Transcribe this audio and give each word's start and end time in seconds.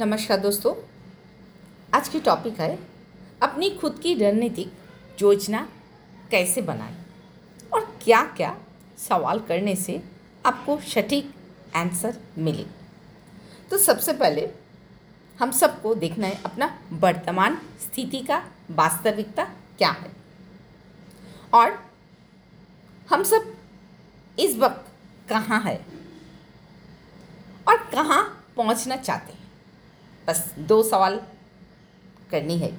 नमस्कार 0.00 0.38
दोस्तों। 0.38 0.74
आज 1.94 2.08
की 2.08 2.20
टॉपिक 2.20 2.58
है, 2.60 2.78
अपनी 3.42 3.68
खुद 3.70 3.98
की 4.02 4.12
रणनीतिक 4.14 4.72
योजना 5.22 5.60
कैसे 6.30 6.62
बनाएँ 6.62 6.96
और 7.72 7.84
क्या 8.02 8.20
क्या 8.36 8.50
सवाल 8.98 9.38
करने 9.40 9.74
से 9.76 10.02
आपको 10.46 10.76
सटीक 10.88 11.32
आंसर 11.76 12.18
मिले। 12.38 12.66
तो 13.70 13.78
सबसे 13.78 14.12
पहले 14.12 14.48
हम 15.38 15.50
सबको 15.52 15.94
देखना 15.94 16.26
है 16.26 16.42
अपना 16.44 16.70
वर्तमान 16.92 17.58
स्थिति 17.80 18.20
का 18.20 18.42
वास्तविकता 18.70 19.44
क्या 19.78 19.90
है। 19.92 20.12
और 21.54 21.78
हम 23.10 23.22
सब 23.22 23.52
इस 24.38 24.56
वक्त 24.56 24.92
कहाँ 25.28 25.60
है 25.62 25.76
और 27.68 27.76
कहाँ 27.94 28.22
पहुँचना 28.56 28.96
चाहते 28.96 29.32
हैं। 29.32 29.44
बस 30.28 30.44
दो 30.58 30.82
सवाल 30.82 31.20
करनी 32.30 32.56
है। 32.58 32.72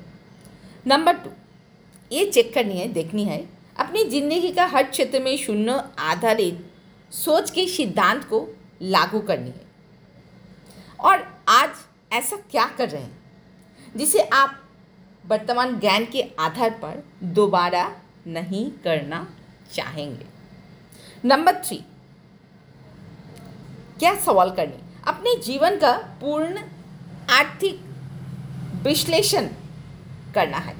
नंबर 0.87 1.13
टू 1.15 1.29
ये 2.11 2.25
चेक 2.25 2.53
करनी 2.53 2.77
है, 2.77 2.87
देखनी 2.87 3.23
है। 3.25 3.39
अपनी 3.79 4.03
ज़िंदगी 4.03 4.51
का 4.51 4.65
हर 4.65 4.83
क्षेत्र 4.83 5.19
में 5.19 5.35
शून्य 5.37 5.83
आधारित 6.01 6.65
सोच 7.13 7.49
के 7.51 7.67
सिद्धांत 7.67 8.23
को 8.23 8.47
लागू 8.83 9.19
करनी 9.21 9.49
है। 9.49 9.65
और 10.99 11.27
आज 11.49 11.69
ऐसा 12.11 12.35
क्या 12.51 12.65
कर 12.77 12.89
रहे 12.89 13.01
हैं, 13.01 13.17
जिसे 13.95 14.21
आप 14.23 14.59
वर्तमान 15.23 15.79
ज्ञान 15.79 16.05
के 16.05 16.21
आधार 16.39 16.69
पर 16.81 17.03
दोबारा 17.33 17.91
नहीं 18.27 18.69
करना 18.83 19.27
चाहेंगे? 19.73 20.25
नंबर 21.25 21.55
थ्री 21.57 21.83
क्या 23.99 24.13
सवाल 24.15 24.51
करनी 24.51 24.83
अपने 25.07 25.35
जीवन 25.41 25.77
का 25.77 25.91
पूर्ण 26.21 26.61
आर्थिक 27.37 27.79
विश्लेषण 28.83 29.47
करना 30.35 30.57
है। 30.57 30.75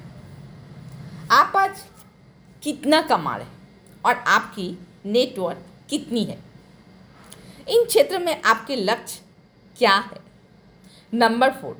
आप 1.30 1.56
आज 1.56 1.84
कितना 2.62 3.00
कमा 3.02 3.36
रहे 3.36 3.46
हैं 3.46 4.00
और 4.04 4.14
आपकी 4.14 4.78
नेटवर्क 5.06 5.66
कितनी 5.90 6.24
है? 6.24 6.38
इन 7.68 7.84
क्षेत्र 7.84 8.18
में 8.18 8.42
आपके 8.42 8.76
लक्ष्य 8.76 9.22
क्या 9.78 9.94
है? 9.94 10.18
नंबर 11.14 11.50
फोर 11.50 11.76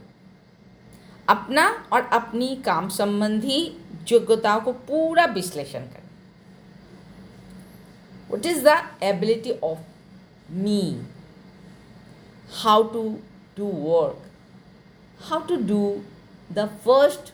अपना 1.28 1.88
और 1.92 2.02
अपनी 2.02 2.56
काम 2.56 2.88
संबंधी 2.88 3.76
योग्यताओं 4.12 4.60
को 4.60 4.72
पूरा 4.72 5.24
विश्लेषण 5.24 5.80
करें। 5.80 6.08
What 8.30 8.46
is 8.46 8.68
the 8.68 8.90
ability 9.02 9.52
of 9.52 9.78
me 10.50 11.02
how 12.52 12.82
to 12.82 13.18
do 13.58 13.66
work 13.66 14.27
how 15.28 15.40
to 15.40 15.56
do 15.56 16.04
the 16.50 16.68
first 16.84 17.32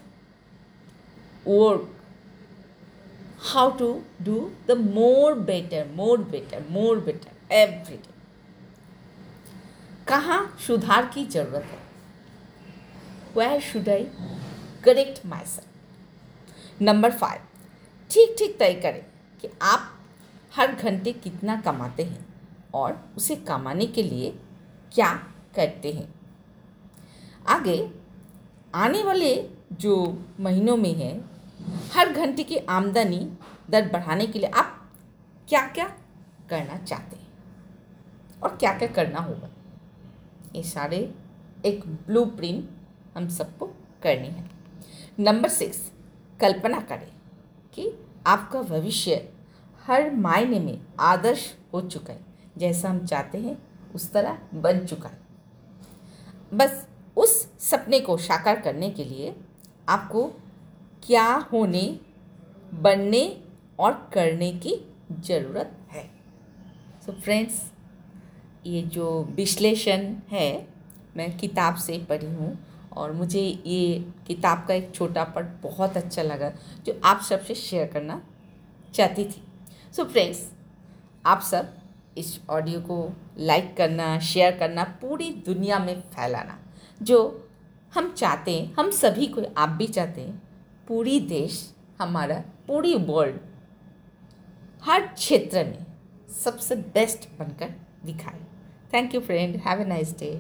work. 1.45 1.83
How 3.53 3.71
to 3.71 4.03
do 4.23 4.53
the 4.67 4.75
more 4.75 5.35
better 5.35 5.85
more 5.97 6.17
better 6.19 6.61
more 6.71 6.97
better 6.97 7.33
every 7.51 7.97
day 7.97 8.15
कहाँ 10.09 10.57
सुधार 10.67 11.07
की 11.15 11.25
ज़रूरत 11.27 11.63
है? 11.63 11.79
Where 13.37 13.61
should 13.61 13.89
I 13.89 14.05
correct 14.85 15.27
myself 15.47 16.83
number 16.83 17.11
five 17.11 17.41
ठीक 18.11 18.35
ठीक 18.39 18.59
तय 18.59 18.75
करें 18.75 19.03
कि 19.41 19.49
आप 19.63 19.91
हर 20.57 20.73
घंटे 20.73 21.13
कितना 21.13 21.61
कमाते 21.61 22.03
हैं 22.03 22.27
और 22.75 22.99
उसे 23.17 23.37
कमाने 23.37 23.87
के 23.87 24.03
लिए 24.03 24.31
क्या 24.95 25.13
करते 25.57 25.93
हैं। 25.93 26.14
आगे, 27.49 27.91
आने 28.75 29.03
वाले 29.03 29.51
जो 29.73 30.23
महीनों 30.41 30.77
में 30.77 30.95
है, 30.95 31.25
हर 31.93 32.13
घंटे 32.13 32.43
की 32.43 32.57
आमदनी 32.57 33.33
दर 33.71 33.89
बढ़ाने 33.89 34.27
के 34.27 34.39
लिए 34.39 34.49
आप 34.49 34.91
क्या 35.49 35.67
क्या 35.67 35.97
करना 36.51 36.79
चाहते 36.79 37.17
हैं? 37.17 37.27
और 38.43 38.57
क्या 38.57 38.79
क्या 38.79 38.89
करना 38.89 39.21
होगा? 39.21 39.49
ये 40.57 40.63
सारे 40.63 41.15
एक 41.65 41.87
ब्लू 41.87 42.25
प्रिंट 42.25 42.71
हम 43.17 43.29
सबको 43.29 43.67
करनी 44.03 44.29
है। 44.29 44.51
नंबर 45.21 45.49
सिक्स 45.49 45.93
कल्पना 46.41 46.81
करें 46.81 47.13
कि 47.75 47.99
आपका 48.27 48.63
भविष्य 48.63 49.33
हर 49.87 50.15
मायने 50.15 50.61
में 50.61 50.81
आदर्श 51.01 51.55
हो 51.73 51.81
चुका 51.81 52.13
है, 52.13 52.21
जैसा 52.59 52.91
हम 52.91 53.07
चाहते 53.07 53.39
हैं, 53.39 53.63
उस 53.95 54.13
तरह 54.13 54.39
बन 54.55 54.87
चुका 54.87 55.09
है। 55.09 55.19
बस 56.55 56.87
सपने 57.65 58.01
को 58.01 58.17
साकार 58.19 58.61
करने 58.61 58.91
के 58.91 59.05
लिए 59.05 59.35
आपको 59.89 60.27
क्या 61.03 61.27
होने, 61.53 61.83
बनने 62.75 63.25
और 63.79 63.93
करने 64.13 64.53
की 64.55 64.75
ज़रूरत 65.21 65.77
है। 65.91 66.05
सो 67.07 67.13
so 67.13 67.19
फ्रेंड्स 67.19 67.63
ये 68.67 68.83
जो 68.83 69.23
विश्लेषण 69.37 70.05
है, 70.31 70.67
मैं 71.17 71.37
किताब 71.39 71.75
से 71.77 71.99
पढ़ी 72.09 72.27
हूँ 72.27 72.59
और 72.93 73.13
मुझे 73.13 73.41
ये 73.41 73.99
किताब 74.27 74.65
का 74.69 74.75
एक 74.75 74.95
छोटा 74.95 75.25
पट 75.27 75.45
बहुत 75.63 75.97
अच्छा 75.97 76.23
लगा, 76.23 76.51
जो 76.87 77.01
आप 77.05 77.21
सबसे 77.21 77.55
शेयर 77.55 77.87
करना 77.87 78.21
चाहती 78.95 79.25
थी। 79.25 79.43
सो 79.95 80.03
so 80.03 80.09
फ्रेंड्स 80.09 80.49
आप 81.25 81.41
सब 81.43 81.73
इस 82.19 82.39
ऑडियो 82.51 82.81
को 82.81 83.13
लाइक 83.39 83.77
करना 83.77 84.19
शेयर 84.23 84.57
करना, 84.59 84.85
पूरी 85.01 85.31
दुनिया 85.47 85.79
में 85.79 86.01
फैलाना, 86.11 86.59
जो 87.01 87.41
हम 87.95 88.13
चाहते 88.13 88.59
हैं, 88.59 88.75
हम 88.75 88.91
सभी 88.91 89.27
को, 89.27 89.43
आप 89.57 89.69
भी 89.69 89.87
चाहते 89.87 90.21
हैं, 90.21 90.43
पूरी 90.89 91.19
देश 91.21 91.75
हमारा, 92.01 92.43
पूरी 92.67 92.95
वर्ल्ड 92.95 93.37
हर 94.85 95.07
क्षेत्र 95.07 95.65
में 95.65 95.87
सबसे 96.45 96.77
बेस्ट 96.77 97.29
बनकर 97.39 97.75
दिखाए। 98.05 98.41
Thank 98.93 99.15
you 99.15 99.21
friend 99.21 99.57
have 99.57 99.81
a 99.81 99.85
nice 99.85 100.19
day 100.19 100.35